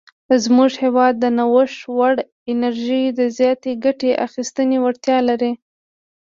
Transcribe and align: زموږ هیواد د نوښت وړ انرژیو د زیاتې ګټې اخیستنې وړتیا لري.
زموږ 0.43 0.71
هیواد 0.83 1.13
د 1.19 1.25
نوښت 1.37 1.79
وړ 1.97 2.15
انرژیو 2.51 3.15
د 3.19 3.21
زیاتې 3.37 3.71
ګټې 3.85 4.11
اخیستنې 4.25 4.77
وړتیا 4.81 5.17
لري. 5.29 5.51